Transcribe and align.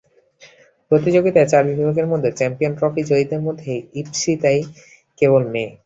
প্রতিযোগিতায় 0.91 1.49
চার 1.51 1.63
বিভাগের 1.69 2.07
মধ্যে 2.11 2.29
চ্যাম্পিয়ন 2.39 2.73
ট্রফি 2.77 3.01
জয়ীদের 3.09 3.41
মধ্যে 3.47 3.71
ঈপ্সিতাই 4.01 4.59
কেবল 5.17 5.41
মেয়ে। 5.53 5.71